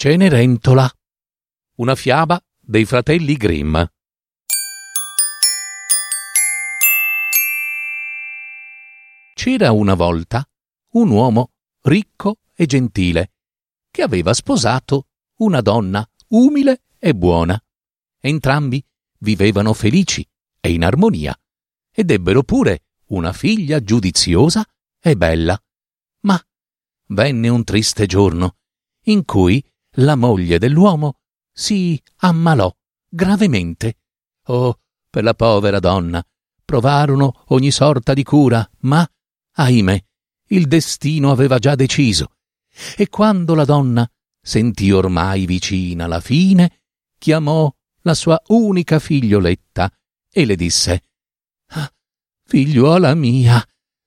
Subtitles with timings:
[0.00, 0.88] Cenerentola.
[1.78, 3.76] Una fiaba dei fratelli Grimm.
[9.34, 10.48] C'era una volta
[10.92, 11.50] un uomo
[11.80, 13.32] ricco e gentile
[13.90, 15.08] che aveva sposato
[15.38, 17.60] una donna umile e buona.
[18.20, 18.80] Entrambi
[19.18, 20.24] vivevano felici
[20.60, 21.36] e in armonia
[21.90, 24.64] ed ebbero pure una figlia giudiziosa
[25.00, 25.60] e bella.
[26.20, 26.40] Ma
[27.06, 28.58] venne un triste giorno
[29.06, 29.60] in cui
[29.98, 31.20] la moglie dell'uomo
[31.52, 32.74] si ammalò
[33.08, 33.98] gravemente.
[34.46, 36.24] Oh, per la povera donna
[36.64, 39.08] provarono ogni sorta di cura, ma,
[39.52, 40.04] ahimè,
[40.48, 42.32] il destino aveva già deciso.
[42.96, 44.08] E quando la donna
[44.40, 46.82] sentì ormai vicina la fine,
[47.18, 49.90] chiamò la sua unica figlioletta
[50.30, 51.02] e le disse
[51.68, 51.92] ah,
[52.44, 53.62] Figliuola mia,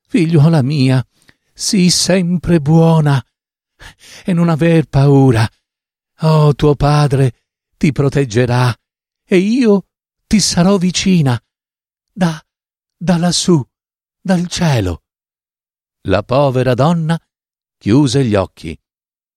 [0.08, 1.06] figliuola mia,
[1.54, 3.24] sii sempre buona
[4.24, 5.48] e non aver paura.
[6.24, 8.76] Oh, tuo padre ti proteggerà
[9.24, 9.88] e io
[10.28, 11.42] ti sarò vicina
[12.14, 12.44] da
[12.96, 13.60] da lassù,
[14.22, 15.06] dal cielo.
[16.02, 17.20] La povera donna
[17.78, 18.80] chiuse gli occhi,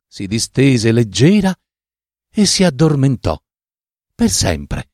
[0.06, 1.58] si distese leggera
[2.30, 3.42] e si addormentò
[4.14, 4.92] per sempre.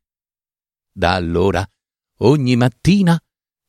[0.93, 1.69] Da allora,
[2.19, 3.21] ogni mattina,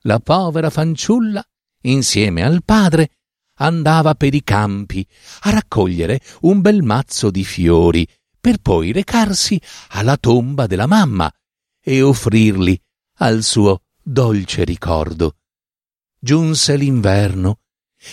[0.02, 1.44] la povera fanciulla,
[1.81, 3.20] insieme al padre,
[3.62, 5.06] andava per i campi
[5.42, 8.08] a raccogliere un bel mazzo di fiori
[8.40, 11.31] per poi recarsi alla tomba della mamma
[11.80, 12.80] e offrirli
[13.20, 15.36] al suo dolce ricordo.
[16.20, 17.60] Giunse l'inverno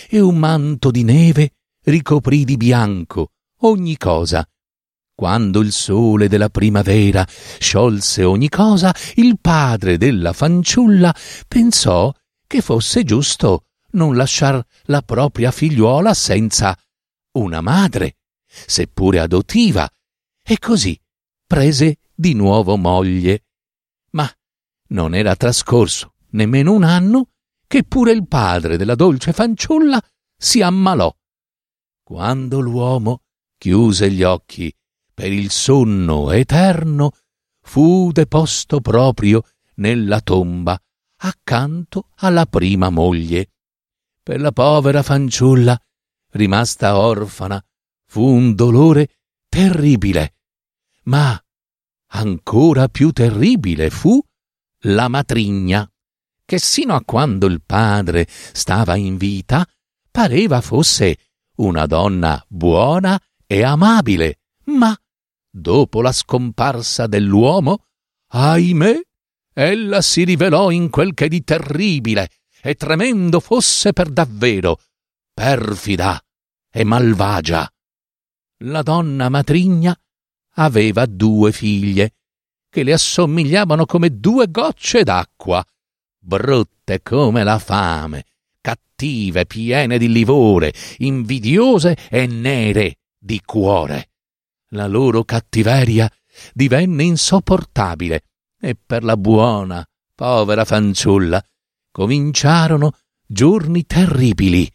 [0.07, 3.31] e un manto di neve ricoprì di bianco
[3.61, 4.47] ogni cosa.
[5.15, 11.13] Quando il sole della primavera sciolse ogni cosa, il padre della fanciulla
[11.47, 12.13] pensò
[12.47, 16.77] che fosse giusto non lasciar la propria figliuola senza
[17.33, 19.89] una madre, seppure adottiva,
[20.41, 20.99] e così
[21.45, 23.45] prese di nuovo moglie.
[24.11, 24.29] Ma
[24.89, 27.29] non era trascorso nemmeno un anno
[27.67, 30.01] che pure il padre della dolce fanciulla
[30.35, 31.15] si ammalò.
[32.03, 33.21] Quando l'uomo
[33.57, 34.73] chiuse gli occhi
[35.13, 37.11] per il sonno eterno,
[37.61, 39.43] fu deposto proprio
[39.75, 40.79] nella tomba
[41.17, 43.51] accanto alla prima moglie.
[44.29, 45.75] Per la povera fanciulla,
[46.33, 47.59] rimasta orfana,
[48.05, 50.35] fu un dolore terribile,
[51.05, 51.35] ma
[52.11, 54.21] ancora più terribile fu
[54.81, 55.91] la matrigna
[56.45, 59.67] che sino a quando il padre stava in vita
[60.11, 61.17] pareva fosse
[61.55, 64.95] una donna buona e amabile, ma
[65.49, 67.87] dopo la scomparsa dell'uomo,
[68.27, 69.01] ahimè,
[69.55, 72.29] ella si rivelò in quel che di terribile
[72.61, 74.79] e tremendo fosse per davvero,
[75.33, 76.21] perfida
[76.71, 77.71] e malvagia.
[78.63, 79.97] La donna matrigna
[80.55, 82.15] aveva due figlie,
[82.69, 85.65] che le assomigliavano come due gocce d'acqua,
[86.19, 88.25] brutte come la fame,
[88.59, 94.09] cattive, piene di livore, invidiose e nere di cuore.
[94.71, 96.11] La loro cattiveria
[96.53, 98.23] divenne insopportabile
[98.59, 99.83] e per la buona,
[100.13, 101.43] povera fanciulla
[101.99, 102.93] cominciarono
[103.27, 104.71] giorni terribili.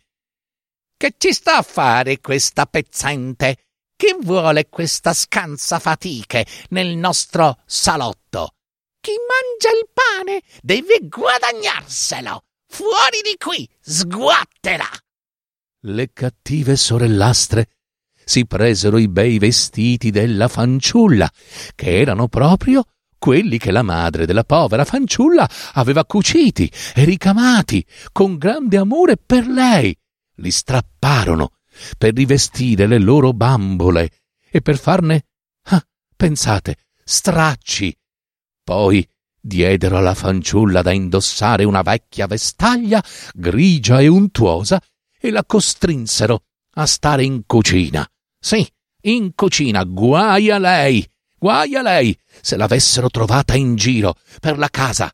[0.94, 3.68] Che ci sta a fare questa pezzente?
[3.96, 8.56] Chi vuole questa scansa fatiche nel nostro salotto?
[9.00, 12.44] Chi mangia il pane deve guadagnarselo.
[12.66, 14.88] Fuori di qui, sguattela!
[15.86, 17.68] Le cattive sorellastre
[18.22, 21.30] si presero i bei vestiti della fanciulla,
[21.74, 22.84] che erano proprio
[23.24, 27.82] quelli che la madre della povera fanciulla aveva cuciti e ricamati
[28.12, 29.96] con grande amore per lei.
[30.40, 31.52] Li strapparono
[31.96, 34.10] per rivestire le loro bambole
[34.50, 35.24] e per farne,
[35.68, 35.82] ah,
[36.14, 37.96] pensate, stracci.
[38.62, 39.08] Poi
[39.40, 44.78] diedero alla fanciulla da indossare una vecchia vestaglia grigia e untuosa
[45.18, 46.42] e la costrinsero
[46.74, 48.06] a stare in cucina.
[48.38, 48.70] Sì,
[49.04, 51.08] in cucina, guai a lei,
[51.44, 55.12] guai a lei se l'avessero trovata in giro per la casa.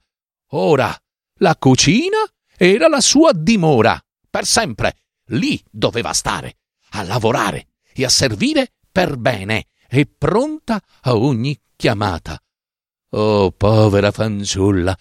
[0.50, 0.96] Ora,
[1.38, 2.18] la cucina
[2.56, 4.00] era la sua dimora,
[4.30, 4.94] per sempre,
[5.30, 6.58] lì doveva stare,
[6.90, 12.40] a lavorare e a servire per bene e pronta a ogni chiamata.
[13.10, 14.96] Oh, povera fanciulla,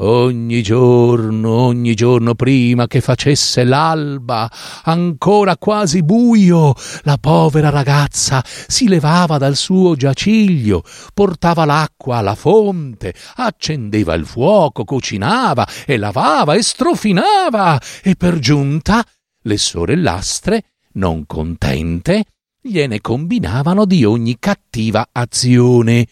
[0.00, 4.48] Ogni giorno, ogni giorno prima che facesse l'alba,
[4.84, 6.72] ancora quasi buio,
[7.02, 14.84] la povera ragazza si levava dal suo giaciglio, portava l'acqua alla fonte, accendeva il fuoco,
[14.84, 19.04] cucinava e lavava e strofinava, e per giunta
[19.42, 20.62] le sorellastre,
[20.92, 22.24] non contente,
[22.60, 26.06] gliene combinavano di ogni cattiva azione,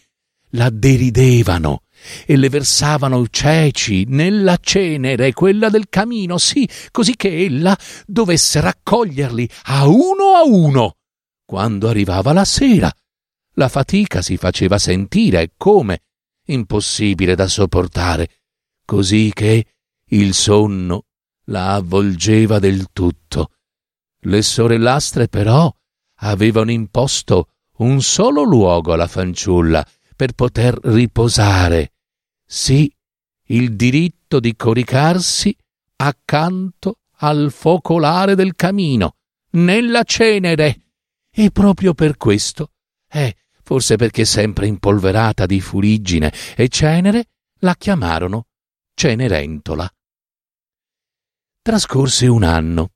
[0.51, 1.83] la deridevano
[2.25, 9.49] e le versavano ceci nella cenere, quella del camino, sì, così che ella dovesse raccoglierli
[9.63, 10.95] a uno a uno.
[11.45, 12.91] Quando arrivava la sera,
[13.53, 16.01] la fatica si faceva sentire come
[16.47, 18.29] impossibile da sopportare,
[18.85, 19.65] così che
[20.09, 21.05] il sonno
[21.45, 23.51] la avvolgeva del tutto.
[24.21, 25.73] Le sorellastre però
[26.19, 31.93] avevano imposto un solo luogo alla fanciulla per poter riposare.
[32.49, 32.89] Sì,
[33.49, 35.55] il diritto di coricarsi
[35.97, 39.15] accanto al focolare del camino,
[39.51, 40.83] nella cenere.
[41.29, 42.71] E proprio per questo,
[43.09, 47.25] eh, forse perché sempre impolverata di fuliggine e cenere,
[47.59, 48.47] la chiamarono
[48.93, 49.87] Cenerentola.
[51.61, 52.93] Trascorse un anno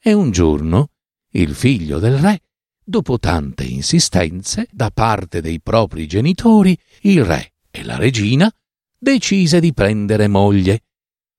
[0.00, 0.90] e un giorno
[1.32, 2.40] il figlio del re
[2.86, 8.54] Dopo tante insistenze da parte dei propri genitori, il re e la regina
[9.04, 10.80] decise di prendere moglie.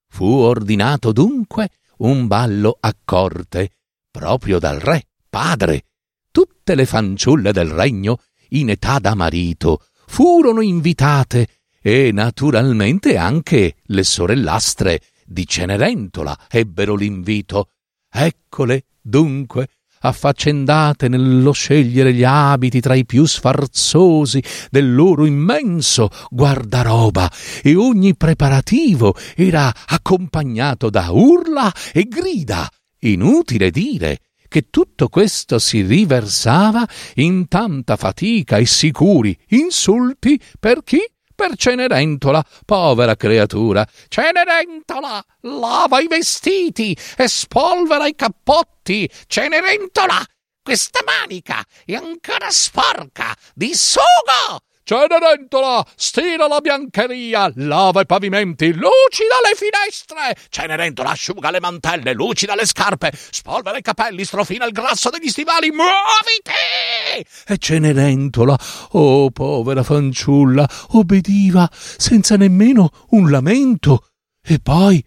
[0.07, 3.71] Fu ordinato dunque un ballo a corte,
[4.11, 5.85] proprio dal re, padre.
[6.29, 11.47] Tutte le fanciulle del regno, in età da marito, furono invitate
[11.81, 17.71] e naturalmente anche le sorellastre di Cenerentola ebbero l'invito.
[18.07, 19.69] Eccole, dunque,
[20.07, 27.31] affaccendate nello scegliere gli abiti tra i più sfarzosi del loro immenso guardaroba
[27.61, 32.69] e ogni preparativo era accompagnato da urla e grida.
[32.99, 40.99] Inutile dire che tutto questo si riversava in tanta fatica e sicuri insulti per chi?
[41.35, 43.85] Per Cenerentola, povera creatura.
[44.07, 49.09] Cenerentola, lava i vestiti e spolvera i cappotti.
[49.27, 50.23] Cenerentola,
[50.63, 54.63] questa manica è ancora sporca di sugo.
[54.87, 60.37] Cenerentola, stira la biancheria, lava i pavimenti, lucida le finestre.
[60.47, 65.71] Cenerentola, asciuga le mantelle, lucida le scarpe, spolvera i capelli, strofina il grasso degli stivali.
[65.71, 67.27] Muoviti!
[67.47, 68.55] E Cenerentola,
[68.91, 74.09] oh povera fanciulla, obbediva senza nemmeno un lamento.
[74.39, 75.03] E poi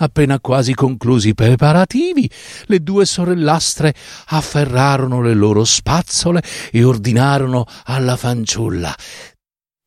[0.00, 2.30] Appena quasi conclusi i preparativi,
[2.66, 3.94] le due sorellastre
[4.26, 8.94] afferrarono le loro spazzole e ordinarono alla fanciulla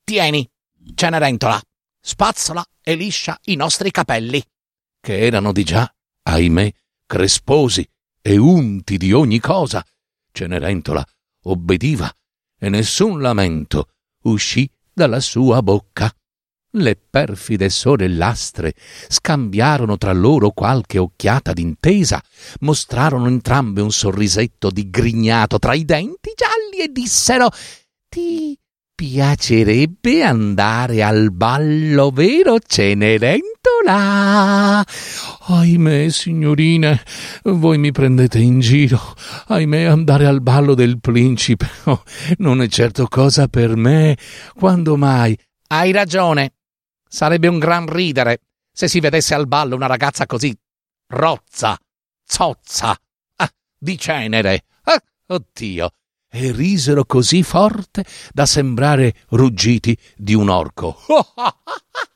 [0.04, 0.46] Tieni,
[0.94, 1.58] Cenerentola,
[2.02, 4.44] spazzola e liscia i nostri capelli,
[5.00, 5.90] che erano di già,
[6.24, 6.70] ahimè,
[7.06, 7.88] cresposi
[8.22, 9.86] e unti di ogni cosa.
[10.34, 11.02] Cenerentola
[11.44, 12.14] obbediva
[12.60, 13.94] e nessun lamento
[14.24, 16.14] uscì dalla sua bocca.
[16.74, 18.74] Le perfide sorellastre
[19.10, 22.24] scambiarono tra loro qualche occhiata d'intesa,
[22.62, 27.50] mostrarono entrambe un sorrisetto digrignato tra i denti gialli e dissero
[28.08, 28.58] Ti
[28.96, 33.52] piacerebbe andare al ballo, vero Cenerentola?
[35.48, 37.04] Ahimè, signorine,
[37.44, 39.14] voi mi prendete in giro.
[39.48, 42.04] Ahimè, andare al ballo del principe oh,
[42.38, 44.18] non è certo cosa per me.
[44.56, 45.38] Quando mai?
[45.68, 46.54] Hai ragione,
[47.14, 48.40] Sarebbe un gran ridere
[48.72, 50.58] se si vedesse al ballo una ragazza così
[51.08, 51.78] rozza,
[52.24, 52.98] zozza,
[53.36, 54.64] ah, di cenere.
[54.84, 55.92] Ah, oddio!
[56.30, 61.00] E risero così forte da sembrare ruggiti di un orco.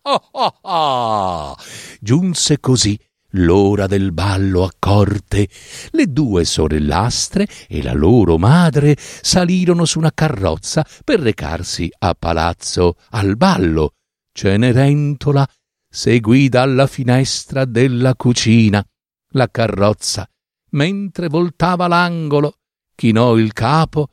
[1.99, 2.97] Giunse così
[3.31, 5.49] l'ora del ballo a corte.
[5.91, 12.95] Le due sorellastre e la loro madre salirono su una carrozza per recarsi a palazzo
[13.09, 13.95] al ballo
[14.37, 15.47] Cenerentola
[15.89, 18.85] seguì dalla finestra della cucina
[19.29, 20.29] la carrozza,
[20.71, 22.57] mentre voltava l'angolo,
[22.95, 24.09] chinò il capo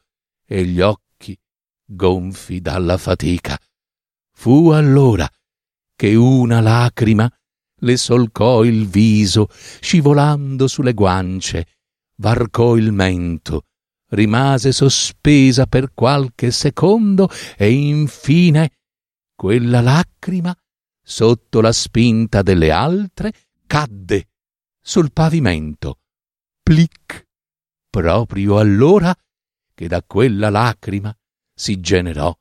[0.47, 1.37] e gli occhi
[1.85, 3.59] gonfi dalla fatica.
[4.33, 5.29] Fu allora
[5.97, 7.29] che una lacrima
[7.81, 9.49] le solcò il viso,
[9.81, 11.67] scivolando sulle guance,
[12.19, 13.65] varcò il mento,
[14.11, 18.71] rimase sospesa per qualche secondo e infine
[19.43, 20.57] quella lacrima,
[21.03, 23.33] sotto la spinta delle altre,
[23.67, 24.29] cadde
[24.81, 25.99] sul pavimento.
[26.63, 27.27] Plic!
[27.91, 29.13] Proprio allora
[29.75, 31.13] che da quella lacrima
[31.53, 32.33] si generò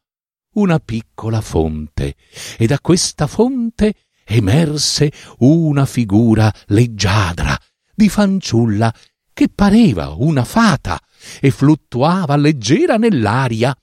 [0.58, 2.16] una piccola fonte
[2.56, 7.60] e da questa fonte emerse una figura leggiadra
[7.96, 8.94] di fanciulla
[9.34, 11.02] che pareva una fata
[11.40, 13.76] e fluttuava leggera nell'aria.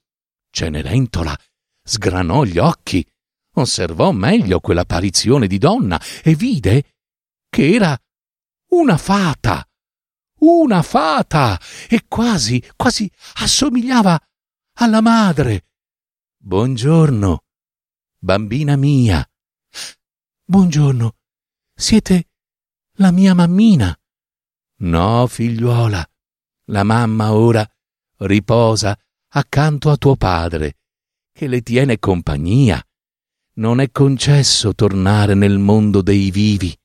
[0.51, 1.37] Cenerentola
[1.89, 3.05] sgranò gli occhi,
[3.55, 6.97] osservò meglio quell'apparizione di donna e vide
[7.49, 7.99] che era
[8.73, 9.67] una fata.
[10.41, 11.59] Una fata!
[11.89, 14.21] E quasi, quasi assomigliava
[14.75, 15.65] alla madre.
[16.37, 17.45] Buongiorno,
[18.19, 19.27] bambina mia.
[20.45, 21.17] Buongiorno,
[21.75, 22.29] siete
[22.97, 23.99] la mia mammina.
[24.81, 26.09] No, figliuola,
[26.67, 27.67] la mamma ora
[28.19, 28.97] riposa
[29.31, 30.78] accanto a tuo padre,
[31.39, 32.85] che le tiene compagnia.
[33.59, 36.77] Non è concesso tornare nel mondo dei vivi.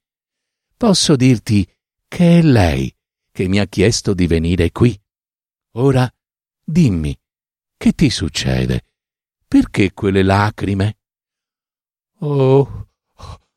[0.77, 1.67] Posso dirti
[2.07, 2.95] che è lei
[3.31, 4.95] che mi ha chiesto di venire qui.
[5.77, 6.07] Ora
[6.63, 7.19] dimmi,
[7.75, 8.83] che ti succede?
[9.47, 10.97] Perché quelle lacrime?
[12.19, 12.89] Oh,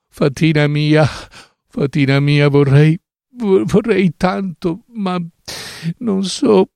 [0.09, 1.07] fatina mia,
[1.69, 2.99] fatina mia, vorrei,
[3.33, 5.21] vorrei tanto, ma
[5.99, 6.71] non so.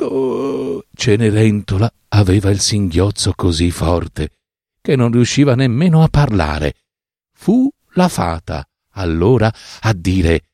[0.00, 0.84] Oh.
[0.92, 4.38] Cenerentola aveva il singhiozzo così forte
[4.80, 6.74] che non riusciva nemmeno a parlare.
[7.32, 10.44] Fu la fata allora a dire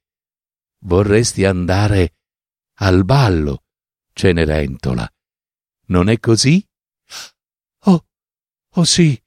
[0.80, 2.14] Vorresti andare
[2.74, 3.64] al ballo,
[4.12, 5.10] Cenerentola.
[5.86, 6.64] Non è così?
[8.78, 9.18] Oh sì,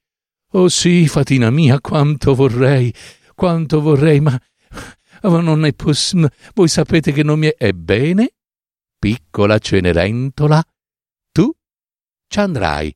[0.52, 2.94] oh sì, fatina mia, quanto vorrei,
[3.34, 4.40] quanto vorrei, ma,
[5.22, 6.32] ma non è possibile.
[6.54, 7.56] Voi sapete che non mi è.
[7.58, 8.34] Ebbene,
[9.00, 10.62] piccola Cenerentola,
[11.32, 11.50] tu
[12.28, 12.94] ci andrai.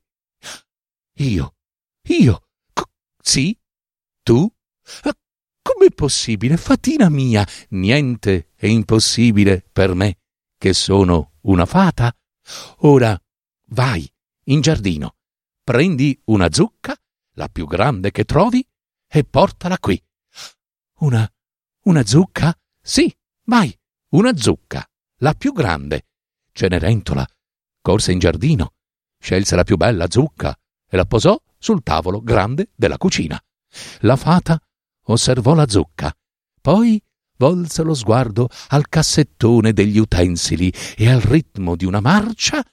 [1.17, 1.55] Io,
[2.09, 2.83] io, C-
[3.21, 3.59] sì,
[4.21, 4.47] tu?
[5.61, 7.45] Com'è possibile, fatina mia?
[7.69, 10.19] Niente è impossibile per me,
[10.57, 12.15] che sono una fata.
[12.81, 13.19] Ora
[13.69, 14.07] vai
[14.45, 15.15] in giardino
[15.63, 16.95] prendi una zucca,
[17.37, 18.63] la più grande che trovi,
[19.07, 19.99] e portala qui.
[20.99, 21.27] Una.
[21.85, 22.55] una zucca?
[22.79, 23.11] Sì,
[23.45, 23.75] vai,
[24.09, 24.87] una zucca,
[25.19, 26.07] la più grande.
[26.51, 27.25] Cenerentola
[27.81, 28.73] corse in giardino,
[29.19, 30.57] scelse la più bella zucca
[30.89, 33.39] e la posò sul tavolo grande della cucina.
[33.99, 34.59] La fata
[35.07, 36.11] osservò la zucca,
[36.61, 36.99] poi
[37.37, 42.65] volse lo sguardo al cassettone degli utensili e al ritmo di una marcia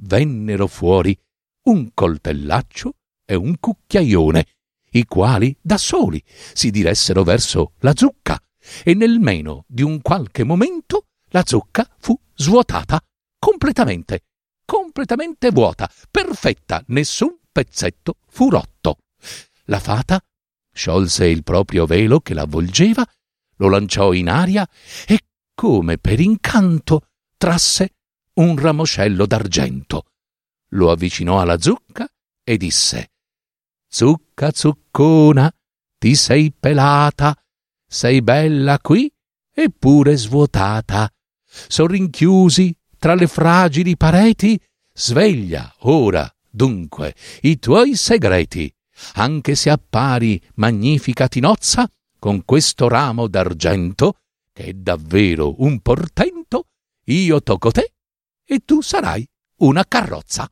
[0.00, 1.18] vennero fuori
[1.64, 2.94] un coltellaccio
[3.26, 4.46] e un cucchiaione,
[4.92, 8.42] i quali da soli si diressero verso la zucca,
[8.82, 13.00] e nel meno di un qualche momento la zucca fu svuotata
[13.38, 14.24] completamente,
[14.64, 18.98] completamente vuota, perfetta, nessun pezzetto fu rotto.
[19.64, 20.20] La fata
[20.72, 23.04] sciolse il proprio velo che l'avvolgeva,
[23.56, 24.68] lo lanciò in aria
[25.06, 25.20] e,
[25.54, 27.94] come per incanto, trasse
[28.34, 30.04] un ramoscello d'argento
[30.72, 32.06] lo avvicinò alla zucca
[32.42, 33.12] e disse
[33.90, 35.50] Zucca zuccona,
[35.96, 37.34] ti sei pelata,
[37.86, 39.10] sei bella qui
[39.50, 41.10] eppure svuotata.
[41.66, 44.60] Son rinchiusi tra le fragili pareti,
[44.92, 48.72] sveglia ora, dunque, i tuoi segreti.
[49.14, 51.88] Anche se appari magnifica tinozza,
[52.18, 54.18] con questo ramo d'argento,
[54.52, 56.66] che è davvero un portento,
[57.04, 57.92] io tocco te
[58.44, 59.26] e tu sarai
[59.58, 60.50] una carrozza.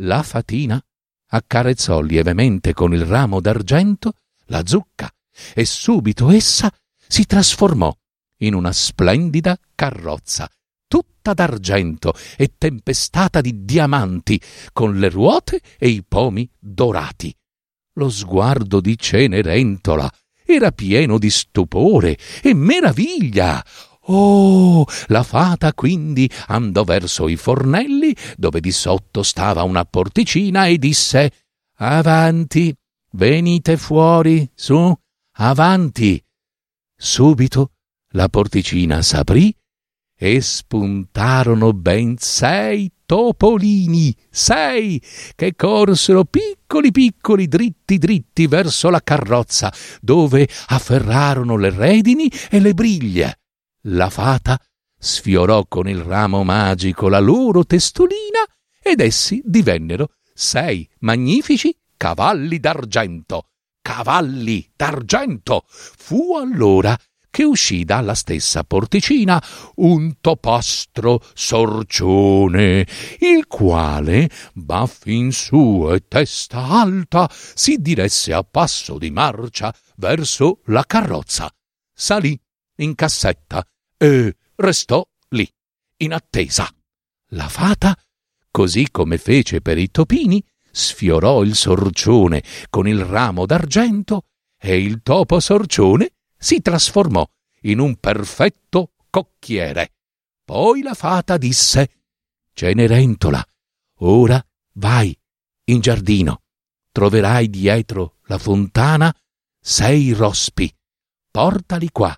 [0.00, 0.82] La fatina
[1.30, 4.14] accarezzò lievemente con il ramo d'argento
[4.46, 5.10] la zucca
[5.54, 6.72] e subito essa
[7.06, 7.94] si trasformò
[8.38, 10.48] in una splendida carrozza,
[10.86, 14.40] tutta d'argento e tempestata di diamanti,
[14.72, 17.34] con le ruote e i pomi dorati.
[17.94, 20.10] Lo sguardo di Cenerentola
[20.44, 23.62] era pieno di stupore e meraviglia.
[24.10, 30.78] Oh, la fata quindi andò verso i fornelli, dove di sotto stava una porticina, e
[30.78, 31.32] disse
[31.80, 32.74] Avanti,
[33.12, 34.96] venite fuori, su,
[35.32, 36.24] avanti.
[36.96, 37.72] Subito
[38.12, 39.54] la porticina s'aprì
[40.20, 45.00] e spuntarono ben sei topolini, sei,
[45.34, 52.74] che corsero piccoli piccoli dritti dritti verso la carrozza, dove afferrarono le redini e le
[52.74, 53.38] briglie.
[53.82, 54.60] La fata
[54.98, 58.44] sfiorò con il ramo magico la loro testolina
[58.82, 63.50] ed essi divennero sei magnifici cavalli d'argento.
[63.80, 65.64] Cavalli d'argento!
[65.68, 66.98] Fu allora
[67.30, 69.42] che uscì dalla stessa porticina
[69.76, 72.86] un topastro sorcione,
[73.20, 80.60] il quale, baffi in su e testa alta, si diresse a passo di marcia verso
[80.66, 81.50] la carrozza.
[81.92, 82.38] Salì
[82.76, 83.66] in cassetta
[83.96, 85.48] e restò lì,
[85.98, 86.68] in attesa.
[87.32, 87.96] La fata
[88.58, 94.24] così come fece per i topini, sfiorò il sorcione con il ramo d'argento
[94.58, 97.28] e il topo sorcione si trasformò
[97.62, 99.94] in un perfetto cocchiere.
[100.44, 101.90] Poi la fata disse
[102.52, 103.44] Cenerentola,
[104.00, 104.42] ora
[104.74, 105.16] vai
[105.64, 106.42] in giardino,
[106.92, 109.14] troverai dietro la fontana
[109.60, 110.72] sei rospi,
[111.30, 112.16] portali qua.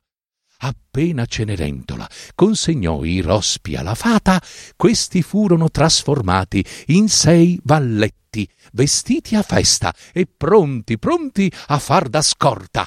[0.62, 4.40] Appena Cenerentola consegnò i rospi alla fata,
[4.76, 12.20] questi furono trasformati in sei valletti, vestiti a festa e pronti, pronti a far da
[12.20, 12.86] scorta.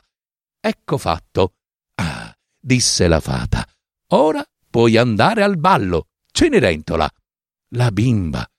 [0.65, 1.55] Ecco fatto.
[1.95, 3.67] Ah, disse la fata,
[4.11, 7.09] ora puoi andare al ballo, Cenerentola.
[7.71, 8.49] La bimba.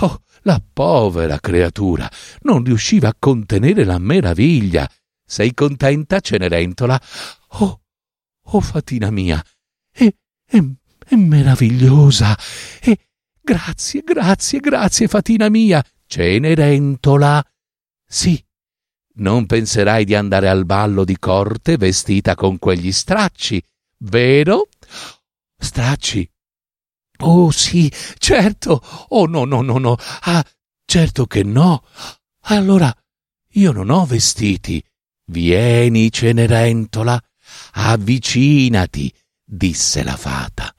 [0.00, 2.10] Oh, la povera creatura
[2.40, 4.90] non riusciva a contenere la meraviglia.
[5.24, 7.00] Sei contenta, Cenerentola?
[7.50, 7.82] Oh,
[8.40, 9.40] oh fatina mia,
[9.92, 10.12] è,
[10.44, 10.58] è,
[11.06, 12.36] è meravigliosa.
[12.80, 13.10] E
[13.40, 15.84] grazie, grazie, grazie, fatina mia.
[16.04, 17.46] Cenerentola.
[18.04, 18.44] Sì,
[19.14, 23.62] non penserai di andare al ballo di corte vestita con quegli stracci,
[23.98, 24.68] vero?
[25.56, 26.28] Stracci.
[27.24, 28.82] Oh sì, certo.
[29.08, 29.96] Oh no, no, no, no.
[30.22, 30.44] Ah,
[30.84, 31.84] certo che no.
[32.46, 32.92] Allora,
[33.50, 34.82] io non ho vestiti.
[35.26, 37.20] Vieni, Cenerentola,
[37.74, 39.12] avvicinati,
[39.44, 40.74] disse la fata.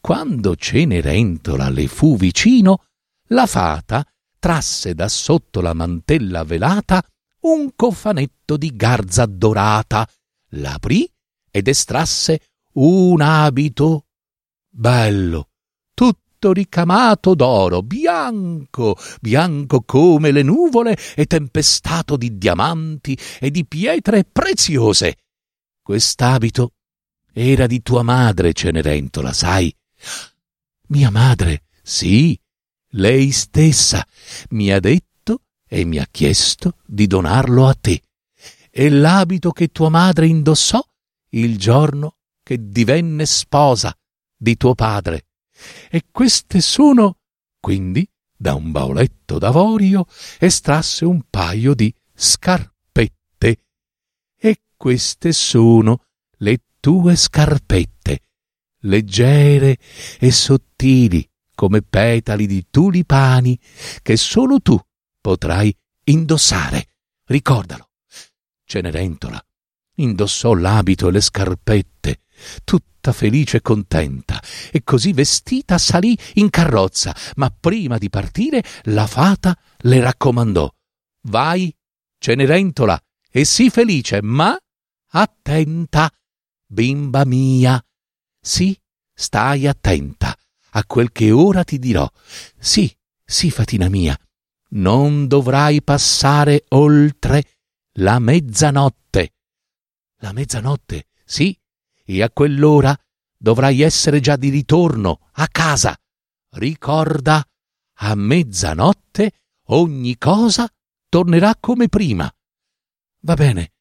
[0.00, 2.84] Quando Cenerentola le fu vicino,
[3.28, 4.04] la fata
[4.38, 7.02] trasse da sotto la mantella velata
[7.46, 10.08] un cofanetto di garza dorata,
[10.50, 11.08] l'aprì
[11.50, 12.40] ed estrasse
[12.74, 14.06] un abito
[14.68, 15.50] bello,
[15.94, 24.24] tutto ricamato d'oro, bianco, bianco come le nuvole e tempestato di diamanti e di pietre
[24.24, 25.16] preziose.
[25.80, 26.72] Quest'abito
[27.32, 29.74] era di tua madre, Cenerentola, sai?
[30.88, 32.38] Mia madre, sì,
[32.90, 34.04] lei stessa
[34.50, 35.15] mi ha detto
[35.68, 38.02] e mi ha chiesto di donarlo a te.
[38.70, 40.82] E l'abito che tua madre indossò
[41.30, 43.96] il giorno che divenne sposa
[44.36, 45.26] di tuo padre.
[45.90, 47.18] E queste sono.
[47.58, 50.06] Quindi, da un bauletto d'avorio
[50.38, 53.56] estrasse un paio di scarpette.
[54.38, 56.04] E queste sono
[56.38, 58.20] le tue scarpette,
[58.80, 59.78] leggere
[60.18, 63.58] e sottili come petali di tulipani
[64.02, 64.78] che solo tu
[65.26, 66.86] potrai indossare.
[67.24, 67.90] Ricordalo.
[68.64, 69.44] Cenerentola
[69.96, 72.20] indossò l'abito e le scarpette,
[72.62, 79.08] tutta felice e contenta, e così vestita salì in carrozza, ma prima di partire la
[79.08, 80.72] fata le raccomandò
[81.22, 81.74] Vai,
[82.18, 82.96] Cenerentola,
[83.28, 84.56] e sii felice, ma
[85.08, 86.08] attenta,
[86.66, 87.84] bimba mia.
[88.40, 88.78] Sì,
[89.12, 90.36] stai attenta
[90.70, 92.08] a quel che ora ti dirò.
[92.60, 94.16] Sì, sì, fatina mia,
[94.70, 97.44] non dovrai passare oltre
[97.98, 99.34] la mezzanotte.
[100.20, 101.58] La mezzanotte, sì,
[102.04, 102.96] e a quell'ora
[103.36, 105.96] dovrai essere già di ritorno a casa.
[106.50, 107.44] Ricorda,
[107.98, 109.32] a mezzanotte
[109.68, 110.70] ogni cosa
[111.08, 112.30] tornerà come prima.
[113.20, 113.72] Va bene,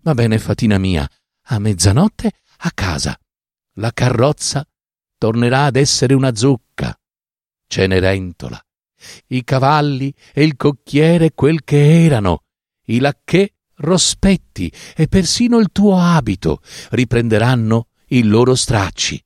[0.00, 1.08] va bene, fatina mia,
[1.46, 3.18] a mezzanotte a casa.
[3.76, 4.66] La carrozza
[5.18, 6.96] tornerà ad essere una zucca.
[7.66, 8.62] Cenerentola.
[9.28, 12.44] I cavalli e il cocchiere quel che erano,
[12.86, 16.60] i lacchè rospetti e persino il tuo abito
[16.90, 19.22] riprenderanno i loro stracci.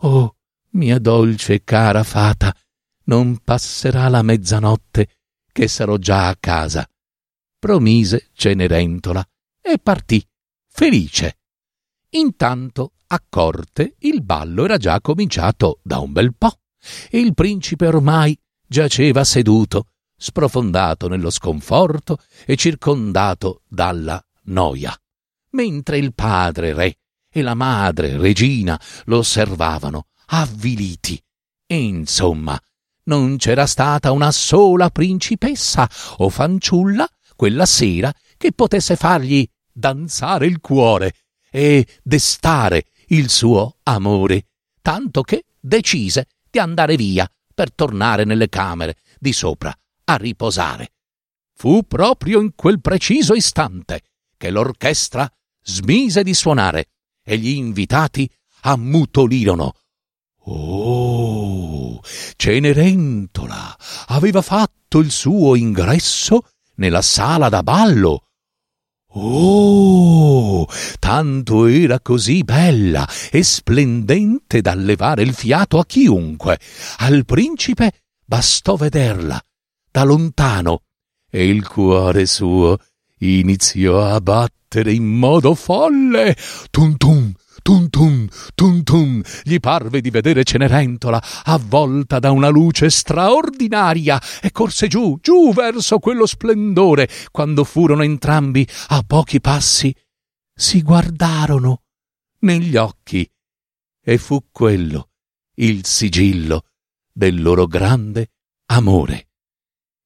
[0.00, 0.36] Oh,
[0.70, 2.54] mia dolce e cara fata,
[3.04, 5.08] non passerà la mezzanotte
[5.50, 6.88] che sarò già a casa.
[7.58, 9.26] Promise Cenerentola
[9.60, 10.24] e partì,
[10.68, 11.38] felice.
[12.10, 16.60] Intanto a corte il ballo era già cominciato da un bel po'
[17.10, 24.94] il principe ormai giaceva seduto, sprofondato nello sconforto e circondato dalla noia,
[25.50, 26.98] mentre il padre re
[27.30, 31.20] e la madre regina lo osservavano avviliti.
[31.66, 32.60] E insomma,
[33.04, 40.60] non c'era stata una sola principessa o fanciulla quella sera che potesse fargli danzare il
[40.60, 41.14] cuore
[41.50, 44.48] e destare il suo amore,
[44.82, 50.92] tanto che decise di andare via per tornare nelle camere di sopra a riposare.
[51.54, 54.02] Fu proprio in quel preciso istante
[54.36, 55.28] che l'orchestra
[55.60, 56.90] smise di suonare
[57.20, 59.72] e gli invitati ammutolirono.
[60.44, 62.00] Oh,
[62.36, 66.42] Cenerentola aveva fatto il suo ingresso
[66.76, 68.27] nella sala da ballo.
[69.20, 70.68] Oh,
[71.00, 76.58] tanto era così bella e splendente da levare il fiato a chiunque,
[76.98, 77.92] al principe
[78.24, 79.42] bastò vederla
[79.90, 80.82] da lontano
[81.28, 82.78] e il cuore suo
[83.18, 86.36] iniziò a battere in modo folle.
[86.70, 87.32] Tum tum,
[87.68, 94.50] tum tum, tum tum, gli parve di vedere Cenerentola avvolta da una luce straordinaria e
[94.52, 97.06] corse giù, giù verso quello splendore.
[97.30, 99.94] Quando furono entrambi a pochi passi,
[100.54, 101.82] si guardarono
[102.38, 103.30] negli occhi
[104.02, 105.10] e fu quello
[105.56, 106.68] il sigillo
[107.12, 108.30] del loro grande
[108.70, 109.28] amore.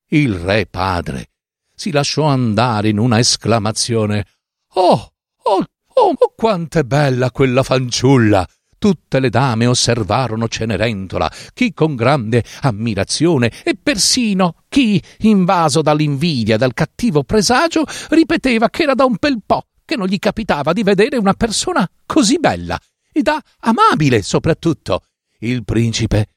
[0.08, 1.30] Il re padre
[1.72, 4.26] si lasciò andare in una esclamazione.
[4.72, 5.12] Oh,
[5.44, 8.46] oh, oh, quanto è bella quella fanciulla!
[8.78, 16.58] Tutte le dame osservarono Cenerentola, chi con grande ammirazione e persino chi, invaso dall'invidia e
[16.58, 20.82] dal cattivo presagio, ripeteva che era da un bel po' che non gli capitava di
[20.82, 22.76] vedere una persona così bella
[23.12, 25.04] e da amabile soprattutto.
[25.38, 26.30] Il principe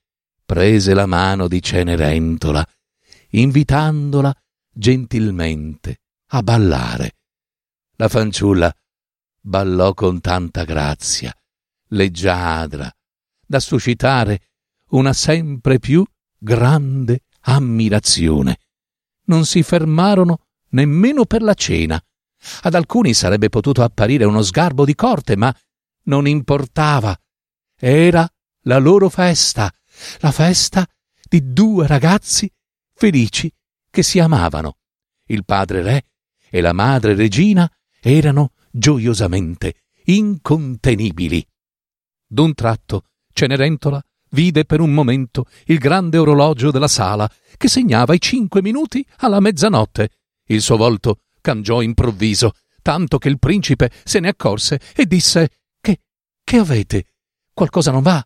[0.45, 2.63] prese la mano di Cenerentola,
[3.29, 4.31] invitandola
[4.71, 7.13] gentilmente a ballare.
[7.95, 8.71] La fanciulla
[9.45, 11.31] ballò con tanta grazia,
[11.89, 12.91] leggiadra,
[13.45, 14.41] da suscitare
[14.89, 16.03] una sempre più
[16.35, 18.57] grande ammirazione.
[19.25, 22.03] Non si fermarono nemmeno per la cena.
[22.61, 25.55] Ad alcuni sarebbe potuto apparire uno sgarbo di corte, ma
[26.05, 27.15] non importava.
[27.77, 28.27] Era
[28.61, 29.71] la loro festa,
[30.19, 30.87] la festa
[31.21, 32.51] di due ragazzi
[32.93, 33.51] felici
[33.91, 34.77] che si amavano.
[35.27, 36.05] Il padre re
[36.49, 41.45] e la madre regina erano gioiosamente incontenibili.
[42.27, 48.21] D'un tratto Cenerentola vide per un momento il grande orologio della sala che segnava i
[48.21, 50.09] cinque minuti alla mezzanotte.
[50.47, 55.99] Il suo volto cangiò improvviso, tanto che il principe se ne accorse e disse Che,
[56.43, 57.05] che avete?
[57.53, 58.25] Qualcosa non va?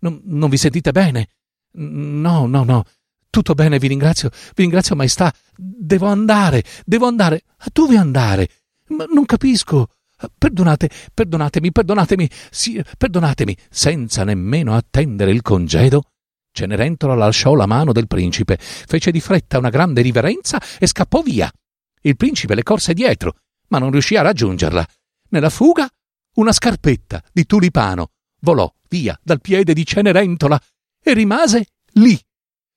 [0.00, 1.28] Non, non vi sentite bene?
[1.72, 2.84] No, no, no.
[3.30, 5.32] Tutto bene, vi ringrazio, vi ringrazio, maestà.
[5.54, 7.42] Devo andare, devo andare.
[7.72, 8.48] Dove andare?
[8.88, 9.88] Ma non capisco.
[10.36, 13.56] Perdonate, perdonatemi, perdonatemi, sì, perdonatemi.
[13.70, 16.10] Senza nemmeno attendere il congedo,
[16.50, 21.50] Cenerentola lasciò la mano del principe, fece di fretta una grande riverenza e scappò via.
[22.00, 23.36] Il principe le corse dietro,
[23.68, 24.84] ma non riuscì a raggiungerla.
[25.30, 25.88] Nella fuga,
[26.34, 30.60] una scarpetta di tulipano volò via dal piede di Cenerentola
[31.00, 32.18] e rimase lì.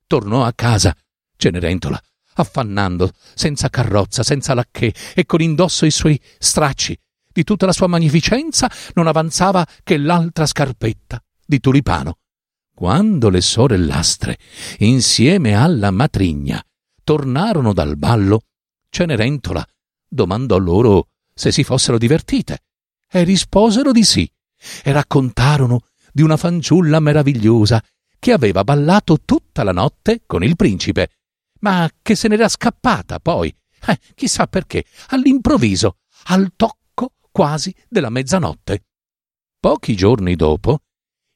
[0.05, 0.95] Tornò a casa.
[1.35, 1.99] Cenerentola,
[2.35, 6.97] affannando, senza carrozza, senza lacchè e con indosso i suoi stracci,
[7.31, 12.17] di tutta la sua magnificenza non avanzava che l'altra scarpetta di tulipano.
[12.73, 14.37] Quando le sorellastre,
[14.79, 16.63] insieme alla matrigna,
[17.03, 18.41] tornarono dal ballo,
[18.89, 19.65] Cenerentola
[20.07, 22.63] domandò loro se si fossero divertite
[23.09, 24.29] e risposero di sì
[24.83, 27.81] e raccontarono di una fanciulla meravigliosa
[28.19, 31.09] che aveva ballato tutta la notte con il principe,
[31.61, 33.55] ma che se n'era scappata poi,
[33.87, 38.85] eh, chissà perché, all'improvviso, al tocco quasi della mezzanotte.
[39.59, 40.81] Pochi giorni dopo,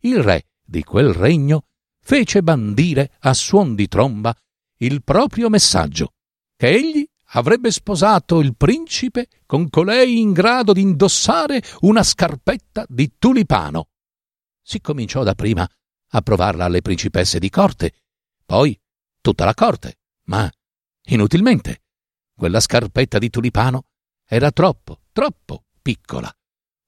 [0.02, 1.66] il re di quel regno
[2.00, 4.36] fece bandire a suon di tromba
[4.80, 6.14] il proprio messaggio,
[6.56, 13.16] che egli avrebbe sposato il principe con colei in grado di indossare una scarpetta di
[13.18, 13.90] tulipano.
[14.62, 15.68] Si cominciò dapprima
[16.10, 17.94] a provarla alle principesse di corte,
[18.46, 18.80] poi
[19.22, 20.50] tutta la corte, ma
[21.06, 21.82] inutilmente.
[22.36, 23.86] Quella scarpetta di tulipano
[24.28, 26.32] era troppo, troppo piccola.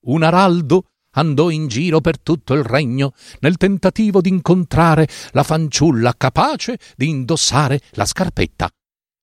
[0.05, 6.13] Un araldo andò in giro per tutto il regno nel tentativo di incontrare la fanciulla
[6.15, 8.69] capace di indossare la scarpetta.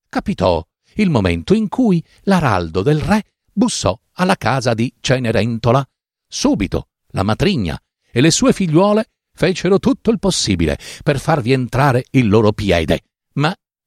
[0.09, 0.64] Capitò
[0.96, 5.85] il momento in cui l'araldo del re bussò alla casa di Cenerentola.
[6.27, 12.29] Subito la matrigna e le sue figliuole fecero tutto il possibile per farvi entrare il
[12.29, 13.03] loro piede,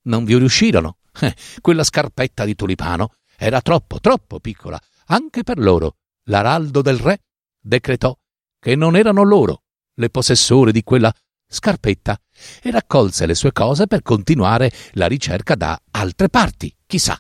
[0.08, 0.98] non vi riuscirono.
[1.20, 5.98] Eh, quella scarpetta di tulipano era troppo, troppo piccola, anche per loro.
[6.26, 7.24] L'araldo del re
[7.60, 8.16] decretò
[8.60, 9.64] che non erano loro
[9.96, 11.14] le possessore di quella
[11.48, 12.20] scarpetta
[12.62, 17.20] e raccolse le sue cose per continuare la ricerca da altre parti, chissà.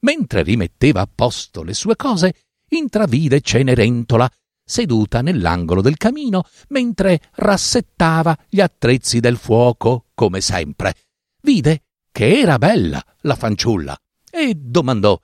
[0.00, 2.34] Mentre rimetteva a posto le sue cose,
[2.68, 4.30] intravide Cenerentola
[4.64, 10.94] seduta nell'angolo del camino mentre rassettava gli attrezzi del fuoco, come sempre.
[11.42, 13.96] Vide che era bella la fanciulla
[14.30, 15.18] e domandò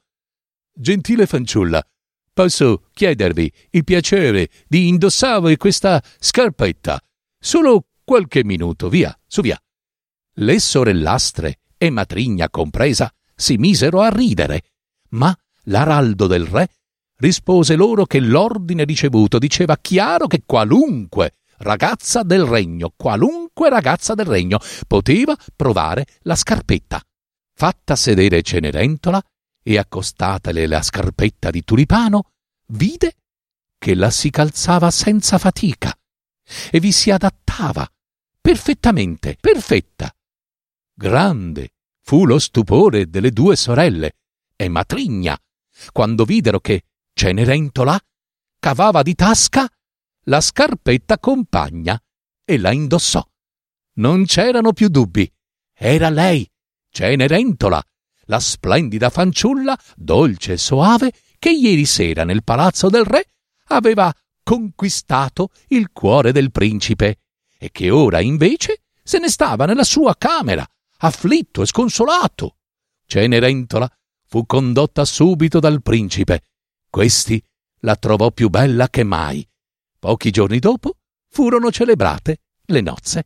[0.81, 1.85] Gentile fanciulla,
[2.33, 7.01] posso chiedervi il piacere di indossare questa scarpetta?
[7.37, 9.61] Solo qualche minuto, via, su via.
[10.35, 14.63] Le sorellastre e matrigna compresa si misero a ridere,
[15.11, 16.69] ma l'araldo del re
[17.17, 24.27] rispose loro che l'ordine ricevuto diceva chiaro che qualunque ragazza del regno, qualunque ragazza del
[24.27, 27.01] regno, poteva provare la scarpetta.
[27.55, 29.23] Fatta sedere Cenerentola
[29.63, 32.31] e accostatale la scarpetta di tulipano,
[32.69, 33.15] vide
[33.79, 35.97] che la si calzava senza fatica
[36.71, 37.89] e vi si adattava
[38.41, 40.13] perfettamente, perfetta.
[40.95, 41.71] Grande
[42.03, 44.17] fu lo stupore delle due sorelle
[44.57, 45.39] e Matrigna
[45.93, 47.99] quando videro che Cenerentola
[48.59, 49.69] cavava di tasca
[50.29, 52.01] la scarpetta compagna
[52.45, 53.27] e la indossò.
[53.95, 55.31] Non c'erano più dubbi.
[55.75, 56.49] Era lei,
[56.91, 57.83] Cenerentola,
[58.27, 63.25] la splendida fanciulla, dolce e soave, che ieri sera nel palazzo del re
[63.69, 64.13] aveva
[64.43, 67.21] conquistato il cuore del principe
[67.59, 70.67] e che ora invece se ne stava nella sua camera,
[70.99, 72.57] afflitto e sconsolato.
[73.07, 73.91] Cenerentola
[74.27, 76.43] fu condotta subito dal principe.
[76.91, 77.43] Questi
[77.81, 79.47] la trovò più bella che mai.
[80.01, 80.93] Pochi giorni dopo
[81.29, 83.25] furono celebrate le nozze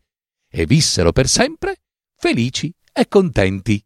[0.51, 1.77] e vissero per sempre
[2.17, 3.85] felici e contenti.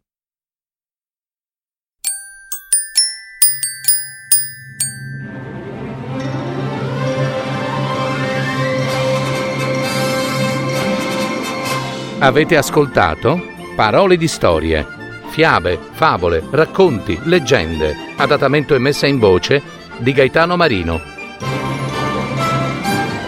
[12.18, 14.86] Avete ascoltato Parole di storie,
[15.30, 19.60] fiabe, favole, racconti, leggende, adattamento e messa in voce
[19.98, 21.15] di Gaetano Marino.